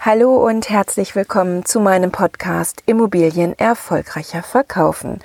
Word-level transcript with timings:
Hallo 0.00 0.36
und 0.36 0.70
herzlich 0.70 1.16
willkommen 1.16 1.64
zu 1.64 1.80
meinem 1.80 2.12
Podcast 2.12 2.84
Immobilien 2.86 3.58
erfolgreicher 3.58 4.44
verkaufen. 4.44 5.18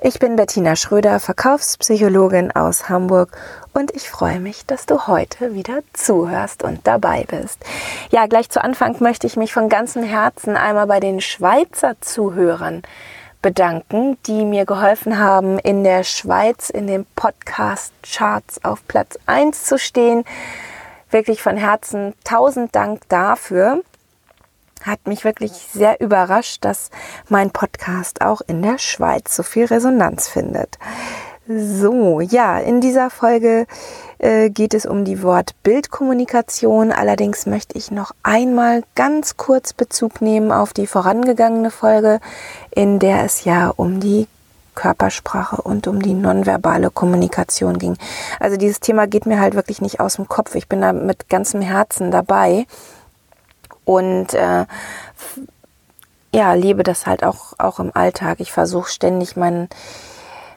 Ich 0.00 0.18
bin 0.18 0.36
Bettina 0.36 0.76
Schröder, 0.76 1.20
Verkaufspsychologin 1.20 2.50
aus 2.50 2.88
Hamburg 2.88 3.36
und 3.74 3.94
ich 3.94 4.08
freue 4.08 4.40
mich, 4.40 4.64
dass 4.64 4.86
du 4.86 5.06
heute 5.08 5.54
wieder 5.54 5.80
zuhörst 5.92 6.62
und 6.62 6.86
dabei 6.86 7.26
bist. 7.28 7.62
Ja, 8.10 8.26
gleich 8.26 8.48
zu 8.48 8.64
Anfang 8.64 8.96
möchte 9.00 9.26
ich 9.26 9.36
mich 9.36 9.52
von 9.52 9.68
ganzem 9.68 10.02
Herzen 10.02 10.56
einmal 10.56 10.86
bei 10.86 11.00
den 11.00 11.20
Schweizer 11.20 12.00
Zuhörern 12.00 12.80
bedanken, 13.42 14.16
die 14.26 14.46
mir 14.46 14.64
geholfen 14.64 15.18
haben, 15.18 15.58
in 15.58 15.84
der 15.84 16.02
Schweiz 16.02 16.70
in 16.70 16.86
den 16.86 17.04
Podcast-Charts 17.14 18.64
auf 18.64 18.88
Platz 18.88 19.18
1 19.26 19.64
zu 19.64 19.78
stehen. 19.78 20.24
Wirklich 21.10 21.42
von 21.42 21.58
Herzen 21.58 22.14
tausend 22.24 22.74
Dank 22.74 23.02
dafür 23.10 23.82
hat 24.84 25.06
mich 25.06 25.24
wirklich 25.24 25.52
sehr 25.52 26.00
überrascht, 26.00 26.64
dass 26.64 26.90
mein 27.28 27.50
Podcast 27.50 28.20
auch 28.20 28.42
in 28.46 28.62
der 28.62 28.78
Schweiz 28.78 29.34
so 29.34 29.42
viel 29.42 29.64
Resonanz 29.64 30.28
findet. 30.28 30.78
So, 31.46 32.20
ja, 32.20 32.58
in 32.58 32.80
dieser 32.80 33.10
Folge 33.10 33.66
äh, 34.18 34.48
geht 34.48 34.72
es 34.72 34.86
um 34.86 35.04
die 35.04 35.22
Wort-Bild-Kommunikation. 35.22 36.90
Allerdings 36.90 37.44
möchte 37.44 37.76
ich 37.76 37.90
noch 37.90 38.12
einmal 38.22 38.82
ganz 38.94 39.36
kurz 39.36 39.74
Bezug 39.74 40.22
nehmen 40.22 40.52
auf 40.52 40.72
die 40.72 40.86
vorangegangene 40.86 41.70
Folge, 41.70 42.20
in 42.70 42.98
der 42.98 43.24
es 43.24 43.44
ja 43.44 43.70
um 43.76 44.00
die 44.00 44.26
Körpersprache 44.74 45.60
und 45.60 45.86
um 45.86 46.00
die 46.00 46.14
nonverbale 46.14 46.90
Kommunikation 46.90 47.78
ging. 47.78 47.96
Also 48.40 48.56
dieses 48.56 48.80
Thema 48.80 49.06
geht 49.06 49.26
mir 49.26 49.38
halt 49.38 49.54
wirklich 49.54 49.82
nicht 49.82 50.00
aus 50.00 50.16
dem 50.16 50.28
Kopf. 50.28 50.54
Ich 50.54 50.68
bin 50.68 50.80
da 50.80 50.92
mit 50.92 51.28
ganzem 51.28 51.60
Herzen 51.60 52.10
dabei 52.10 52.66
und 53.84 54.34
äh, 54.34 54.66
ja, 56.32 56.52
lebe 56.54 56.82
das 56.82 57.06
halt 57.06 57.22
auch, 57.22 57.52
auch 57.58 57.78
im 57.78 57.92
Alltag. 57.94 58.40
Ich 58.40 58.52
versuche 58.52 58.90
ständig 58.90 59.36
meinen 59.36 59.68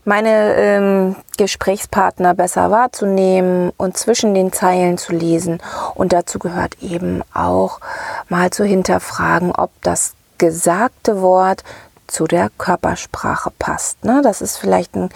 meine 0.08 0.56
ähm, 0.56 1.16
Gesprächspartner 1.38 2.34
besser 2.34 2.72
wahrzunehmen 2.72 3.74
und 3.76 3.98
zwischen 3.98 4.34
den 4.34 4.54
Zeilen 4.54 4.98
zu 4.98 5.12
lesen. 5.12 5.62
Und 5.96 6.14
dazu 6.14 6.40
gehört 6.40 6.82
eben 6.82 7.24
auch 7.34 7.82
mal 8.30 8.50
zu 8.50 8.64
hinterfragen, 8.64 9.52
ob 9.52 9.70
das 9.82 10.14
gesagte 10.38 11.22
Wort 11.22 11.66
zu 12.08 12.26
der 12.26 12.50
Körpersprache 12.58 13.52
passt. 13.60 14.06
Ne? 14.06 14.22
Das 14.24 14.42
ist 14.42 14.58
vielleicht 14.58 14.96
ein, 14.96 15.10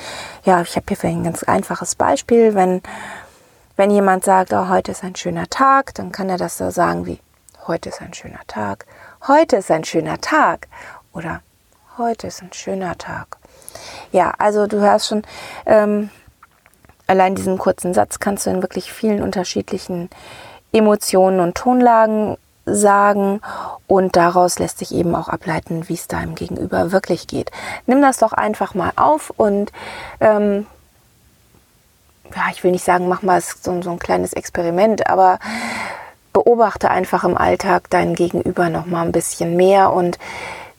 ja, 0.44 0.62
ich 0.62 0.76
habe 0.76 0.86
hier 0.90 0.98
vielleicht 0.98 1.18
ein 1.20 1.24
ganz 1.24 1.44
einfaches 1.44 1.96
Beispiel. 1.96 2.54
Wenn, 2.54 2.82
wenn 3.78 3.92
jemand 3.92 4.26
sagt, 4.26 4.52
oh, 4.52 4.68
heute 4.68 4.92
ist 4.92 5.06
ein 5.06 5.16
schöner 5.16 5.48
Tag, 5.50 5.96
dann 5.96 6.12
kann 6.12 6.30
er 6.30 6.38
das 6.38 6.58
so 6.58 6.70
sagen 6.70 7.06
wie, 7.06 7.20
heute 7.72 7.88
ist 7.88 8.02
ein 8.02 8.14
schöner 8.14 8.42
Tag, 8.48 8.86
heute 9.30 9.56
ist 9.56 9.72
ein 9.72 9.86
schöner 9.86 10.20
Tag 10.20 10.68
oder 11.14 11.40
heute 11.98 12.28
ist 12.28 12.42
ein 12.42 12.52
schöner 12.52 12.98
Tag. 12.98 13.38
Ja, 14.12 14.34
also 14.40 14.68
du 14.68 14.82
hörst 14.82 15.08
schon, 15.08 15.24
ähm, 15.66 16.10
allein 17.08 17.34
diesen 17.34 17.58
kurzen 17.58 17.94
Satz 17.94 18.20
kannst 18.20 18.46
du 18.46 18.50
in 18.50 18.62
wirklich 18.62 18.92
vielen 18.92 19.24
unterschiedlichen 19.24 20.10
Emotionen 20.74 21.40
und 21.40 21.56
Tonlagen 21.56 22.36
sagen 22.66 23.40
und 23.88 24.18
daraus 24.18 24.60
lässt 24.60 24.80
sich 24.80 24.94
eben 24.94 25.16
auch 25.16 25.30
ableiten, 25.30 25.88
wie 25.88 25.94
es 25.94 26.10
deinem 26.10 26.36
Gegenüber 26.36 26.92
wirklich 26.92 27.26
geht. 27.26 27.52
Nimm 27.86 28.02
das 28.02 28.18
doch 28.18 28.34
einfach 28.34 28.74
mal 28.74 28.92
auf 28.98 29.30
und 29.38 29.72
ähm, 30.20 30.66
ja, 32.36 32.44
ich 32.52 32.66
will 32.66 32.72
nicht 32.72 32.84
sagen, 32.84 33.08
mach 33.08 33.22
mal 33.22 33.40
so, 33.42 33.82
so 33.82 33.92
ein 33.92 34.00
kleines 34.00 34.34
Experiment, 34.34 35.08
aber 35.08 35.40
beobachte 36.34 36.90
einfach 36.90 37.24
im 37.24 37.38
Alltag 37.38 37.90
dein 37.90 38.16
Gegenüber 38.16 38.70
noch 38.70 38.86
mal 38.86 39.06
ein 39.06 39.12
bisschen 39.12 39.56
mehr 39.56 39.92
und 39.92 40.18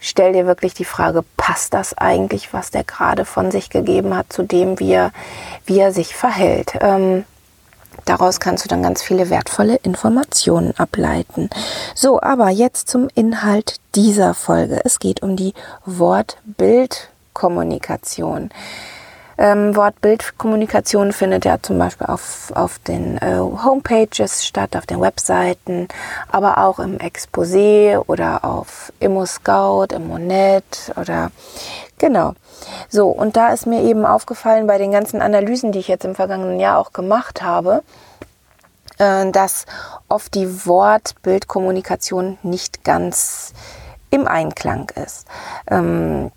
stell 0.03 0.33
dir 0.33 0.47
wirklich 0.47 0.75
die 0.75 0.85
Frage, 0.85 1.25
passt 1.37 1.75
das 1.75 1.97
eigentlich, 1.97 2.53
was 2.53 2.71
der 2.71 2.85
gerade 2.85 3.25
von 3.25 3.51
sich 3.51 3.71
gegeben 3.71 4.15
hat, 4.17 4.33
zu 4.33 4.43
dem, 4.43 4.79
wie 4.81 4.93
er, 4.93 5.13
wie 5.65 5.79
er 5.79 5.93
sich 5.93 6.15
verhält? 6.15 6.75
Ähm, 6.81 7.25
daraus 8.05 8.41
kannst 8.41 8.65
du 8.65 8.69
dann 8.69 8.83
ganz 8.83 9.03
viele 9.03 9.31
wertvolle 9.31 9.77
Informationen 9.77 10.75
ableiten. 10.77 11.49
So, 11.95 12.21
aber 12.21 12.51
jetzt 12.51 12.89
zum 12.89 13.09
Inhalt 13.15 13.77
dieser 13.95 14.35
Folge. 14.35 14.81
Es 14.85 14.99
geht 14.99 15.23
um 15.23 15.37
die 15.37 15.55
Wort-Bild-Kommunikation. 15.87 18.51
Ähm, 19.39 19.75
Wort-Bild-Kommunikation 19.75 21.13
findet 21.13 21.45
ja 21.45 21.61
zum 21.61 21.79
Beispiel 21.79 22.07
auf, 22.07 22.53
auf 22.55 22.79
den 22.81 23.19
äh, 23.19 23.39
Homepages 23.39 24.47
statt, 24.47 24.77
auf 24.77 24.87
den 24.87 25.01
Webseiten, 25.01 25.89
aber 26.31 26.59
auch 26.59 26.79
im 26.79 26.99
Exposé 26.99 27.99
oder 28.07 28.45
auf 28.45 28.93
ImmoScout, 29.01 29.95
ImmoNet 29.95 30.93
oder 30.97 31.31
genau. 31.99 32.35
So, 32.89 33.09
und 33.09 33.37
da 33.37 33.49
ist 33.53 33.67
mir 33.67 33.83
eben 33.83 34.05
aufgefallen 34.05 34.67
bei 34.67 34.79
den 34.79 34.93
ganzen 34.93 35.23
Analysen, 35.23 35.73
die 35.73 35.79
ich 35.79 35.89
jetzt 35.89 36.05
im 36.05 36.15
vergangenen 36.15 36.61
Jahr 36.61 36.79
auch 36.79 36.93
gemacht 36.93 37.43
habe, 37.43 37.83
äh, 38.99 39.31
dass 39.31 39.67
oft 40.09 40.35
die 40.35 40.67
Wort-Bild-Kommunikation 40.67 42.39
nicht 42.43 42.85
ganz 42.85 43.53
im 44.11 44.29
Einklang 44.29 44.91
ist. 44.91 45.27
Ähm, 45.69 46.31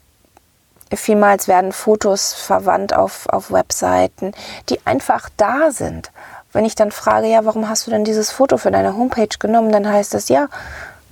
Vielmals 0.93 1.47
werden 1.47 1.71
Fotos 1.71 2.33
verwandt 2.33 2.93
auf, 2.93 3.27
auf 3.29 3.51
Webseiten, 3.51 4.33
die 4.69 4.79
einfach 4.85 5.29
da 5.37 5.71
sind. 5.71 6.11
Wenn 6.53 6.65
ich 6.65 6.75
dann 6.75 6.91
frage, 6.91 7.27
ja, 7.27 7.43
warum 7.43 7.67
hast 7.67 7.87
du 7.87 7.91
denn 7.91 8.05
dieses 8.05 8.31
Foto 8.31 8.57
für 8.57 8.71
deine 8.71 8.95
Homepage 8.95 9.37
genommen, 9.39 9.71
dann 9.71 9.91
heißt 9.91 10.13
es, 10.13 10.29
ja, 10.29 10.47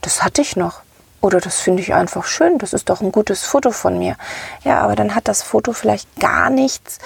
das 0.01 0.23
hatte 0.23 0.41
ich 0.41 0.55
noch. 0.55 0.81
Oder 1.21 1.39
das 1.39 1.59
finde 1.59 1.81
ich 1.81 1.93
einfach 1.93 2.25
schön, 2.25 2.57
das 2.57 2.73
ist 2.73 2.89
doch 2.89 3.01
ein 3.01 3.11
gutes 3.11 3.43
Foto 3.43 3.71
von 3.71 3.97
mir. 3.97 4.15
Ja, 4.63 4.81
aber 4.81 4.95
dann 4.95 5.15
hat 5.15 5.27
das 5.27 5.41
Foto 5.41 5.73
vielleicht 5.73 6.19
gar 6.19 6.49
nichts 6.49 6.99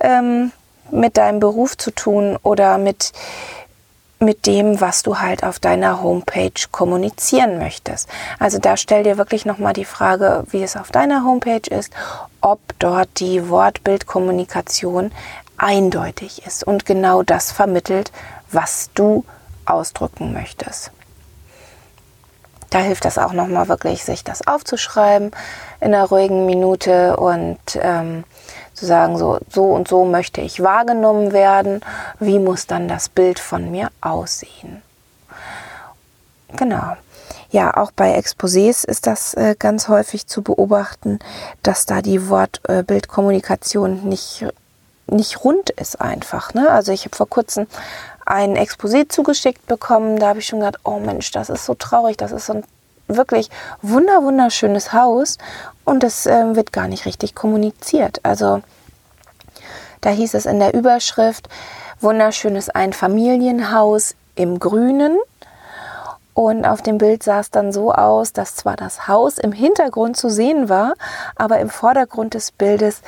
ähm, 0.00 0.52
mit 0.90 1.16
deinem 1.16 1.40
Beruf 1.40 1.76
zu 1.76 1.90
tun 1.90 2.38
oder 2.42 2.78
mit 2.78 3.12
mit 4.22 4.46
dem, 4.46 4.80
was 4.80 5.02
du 5.02 5.18
halt 5.18 5.44
auf 5.44 5.58
deiner 5.58 6.02
Homepage 6.02 6.52
kommunizieren 6.70 7.58
möchtest. 7.58 8.08
Also 8.38 8.58
da 8.58 8.76
stell 8.76 9.02
dir 9.02 9.18
wirklich 9.18 9.44
nochmal 9.44 9.72
die 9.72 9.84
Frage, 9.84 10.44
wie 10.50 10.62
es 10.62 10.76
auf 10.76 10.90
deiner 10.90 11.24
Homepage 11.24 11.68
ist, 11.68 11.92
ob 12.40 12.60
dort 12.78 13.08
die 13.20 13.48
Wortbildkommunikation 13.48 15.12
eindeutig 15.58 16.46
ist 16.46 16.64
und 16.64 16.86
genau 16.86 17.22
das 17.22 17.52
vermittelt, 17.52 18.12
was 18.50 18.90
du 18.94 19.24
ausdrücken 19.64 20.32
möchtest. 20.32 20.90
Da 22.70 22.78
hilft 22.78 23.04
das 23.04 23.18
auch 23.18 23.34
nochmal 23.34 23.68
wirklich, 23.68 24.02
sich 24.02 24.24
das 24.24 24.46
aufzuschreiben 24.46 25.30
in 25.80 25.94
einer 25.94 26.06
ruhigen 26.06 26.46
Minute 26.46 27.18
und 27.18 27.58
ähm, 27.74 28.24
zu 28.74 28.86
sagen, 28.86 29.18
so, 29.18 29.38
so 29.50 29.64
und 29.66 29.88
so 29.88 30.04
möchte 30.04 30.40
ich 30.40 30.62
wahrgenommen 30.62 31.32
werden, 31.32 31.80
wie 32.18 32.38
muss 32.38 32.66
dann 32.66 32.88
das 32.88 33.08
Bild 33.08 33.38
von 33.38 33.70
mir 33.70 33.90
aussehen. 34.00 34.82
Genau. 36.56 36.96
Ja, 37.50 37.76
auch 37.76 37.90
bei 37.90 38.18
Exposés 38.18 38.86
ist 38.86 39.06
das 39.06 39.34
äh, 39.34 39.54
ganz 39.58 39.88
häufig 39.88 40.26
zu 40.26 40.42
beobachten, 40.42 41.18
dass 41.62 41.84
da 41.84 42.00
die 42.00 42.28
Wort-Bild-Kommunikation 42.30 44.04
äh, 44.04 44.06
nicht, 44.06 44.46
nicht 45.06 45.44
rund 45.44 45.68
ist 45.70 46.00
einfach. 46.00 46.54
Ne? 46.54 46.70
Also 46.70 46.92
ich 46.92 47.04
habe 47.04 47.14
vor 47.14 47.28
kurzem 47.28 47.66
ein 48.24 48.56
Exposé 48.56 49.08
zugeschickt 49.08 49.66
bekommen, 49.66 50.18
da 50.18 50.28
habe 50.28 50.38
ich 50.38 50.46
schon 50.46 50.60
gedacht, 50.60 50.78
oh 50.84 50.98
Mensch, 50.98 51.30
das 51.32 51.50
ist 51.50 51.66
so 51.66 51.74
traurig, 51.74 52.16
das 52.16 52.32
ist 52.32 52.46
so 52.46 52.54
ein 52.54 52.64
wirklich 53.08 53.50
wunder 53.82 54.22
wunderschönes 54.22 54.92
Haus 54.92 55.36
und 55.84 56.04
es 56.04 56.26
äh, 56.26 56.54
wird 56.54 56.72
gar 56.72 56.88
nicht 56.88 57.06
richtig 57.06 57.34
kommuniziert. 57.34 58.20
Also 58.22 58.62
da 60.00 60.10
hieß 60.10 60.34
es 60.34 60.46
in 60.46 60.58
der 60.58 60.74
Überschrift, 60.74 61.48
wunderschönes 62.00 62.68
Einfamilienhaus 62.70 64.14
im 64.34 64.58
Grünen. 64.58 65.18
Und 66.34 66.64
auf 66.64 66.82
dem 66.82 66.98
Bild 66.98 67.22
sah 67.22 67.40
es 67.40 67.50
dann 67.50 67.72
so 67.72 67.92
aus, 67.92 68.32
dass 68.32 68.56
zwar 68.56 68.76
das 68.76 69.06
Haus 69.06 69.38
im 69.38 69.52
Hintergrund 69.52 70.16
zu 70.16 70.30
sehen 70.30 70.68
war, 70.68 70.94
aber 71.36 71.60
im 71.60 71.68
Vordergrund 71.68 72.34
des 72.34 72.52
Bildes 72.52 73.02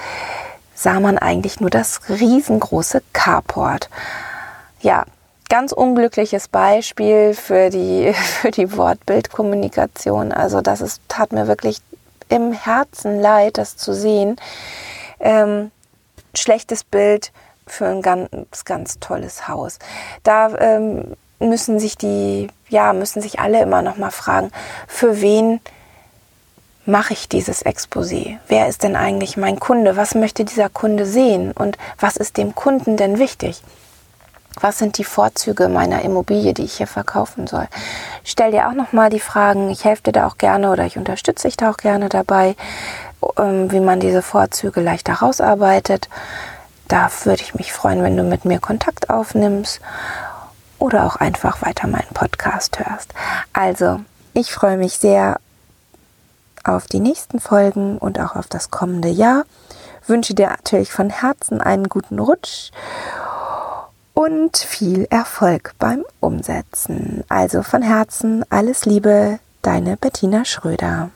sah 0.75 1.01
man 1.01 1.19
eigentlich 1.19 1.61
nur 1.61 1.71
das 1.71 2.03
riesengroße 2.09 3.03
Carport. 3.13 3.89
Ja, 4.81 5.05
ganz 5.49 5.73
unglückliches 5.73 6.49
Beispiel 6.49 7.35
für 7.35 7.71
die, 7.71 8.13
für 8.13 8.51
die 8.51 8.77
Wortbildkommunikation. 8.77 10.33
Also 10.33 10.61
das 10.61 10.81
ist, 10.81 11.01
tat 11.09 11.33
mir 11.33 11.49
wirklich 11.49 11.81
im 12.29 12.53
Herzen 12.53 13.21
leid, 13.21 13.59
das 13.59 13.77
zu 13.77 13.95
sehen. 13.95 14.37
Ähm, 15.21 15.71
schlechtes 16.35 16.85
Bild 16.85 17.33
für 17.67 17.87
ein 17.87 18.03
ganz, 18.03 18.65
ganz 18.65 18.99
tolles 18.99 19.49
Haus. 19.49 19.79
Da 20.23 20.57
ähm, 20.59 21.17
müssen 21.39 21.79
sich 21.79 21.97
die, 21.97 22.49
ja, 22.69 22.93
müssen 22.93 23.23
sich 23.23 23.41
alle 23.41 23.63
immer 23.63 23.83
noch 23.83 23.97
mal 23.97 24.11
fragen, 24.11 24.51
für 24.87 25.21
wen 25.21 25.61
mache 26.87 27.15
ich 27.15 27.29
dieses 27.29 27.65
Exposé? 27.65 28.39
Wer 28.49 28.69
ist 28.69 28.83
denn 28.83 28.97
eigentlich 28.97 29.37
mein 29.37 29.59
Kunde? 29.59 29.97
Was 29.97 30.15
möchte 30.15 30.45
dieser 30.45 30.69
Kunde 30.69 31.07
sehen? 31.07 31.53
Und 31.53 31.79
was 31.99 32.17
ist 32.17 32.37
dem 32.37 32.55
Kunden 32.55 32.97
denn 32.97 33.19
wichtig? 33.19 33.63
Was 34.61 34.79
sind 34.79 34.99
die 34.99 35.05
Vorzüge 35.05 35.69
meiner 35.69 36.03
Immobilie, 36.03 36.55
die 36.55 36.65
ich 36.65 36.77
hier 36.77 36.87
verkaufen 36.87 37.47
soll? 37.47 37.67
Stell 38.23 38.53
dir 38.53 38.69
auch 38.69 38.73
nochmal 38.73 39.11
die 39.11 39.21
Fragen. 39.21 39.69
Ich 39.71 39.85
helfe 39.85 40.05
dir 40.05 40.13
da 40.13 40.27
auch 40.27 40.39
gerne 40.39 40.71
oder 40.71 40.87
ich 40.87 40.97
unterstütze 40.97 41.49
dich 41.49 41.57
da 41.57 41.71
auch 41.71 41.77
gerne 41.77 42.09
dabei, 42.09 42.57
ähm, 43.37 43.71
wie 43.73 43.81
man 43.81 44.01
diese 44.01 44.23
Vorzüge 44.23 44.81
leichter 44.81 45.15
rausarbeitet. 45.15 46.09
Da 46.89 47.11
würde 47.25 47.43
ich 47.43 47.55
mich 47.55 47.73
freuen, 47.73 48.03
wenn 48.03 48.17
du 48.17 48.23
mit 48.23 48.45
mir 48.45 48.61
Kontakt 48.61 49.11
aufnimmst 49.11 49.81
oder 50.79 51.05
auch 51.05 51.17
einfach 51.17 51.63
weiter 51.63 51.89
meinen 51.89 52.13
Podcast 52.13 52.79
hörst. 52.79 53.13
Also, 53.53 54.01
ich 54.35 54.53
freue 54.53 54.77
mich 54.77 54.99
sehr 54.99 55.41
auf 56.63 56.87
die 56.87 57.01
nächsten 57.01 57.41
Folgen 57.41 57.99
und 57.99 58.21
auch 58.21 58.37
auf 58.37 58.47
das 58.47 58.71
kommende 58.71 59.09
Jahr. 59.09 59.45
Wünsche 60.07 60.35
dir 60.35 60.49
natürlich 60.49 60.93
von 60.93 61.11
Herzen 61.11 61.61
einen 61.61 61.89
guten 61.89 62.19
Rutsch 62.19 62.71
und 64.15 64.57
viel 64.57 65.07
Erfolg 65.11 65.75
beim 65.79 66.05
Umsetzen. 66.21 67.25
Also 67.29 67.63
von 67.63 67.83
Herzen 67.83 68.45
alles 68.49 68.87
Liebe, 68.87 69.41
deine 69.63 69.97
Bettina 69.97 70.45
Schröder. 70.45 71.11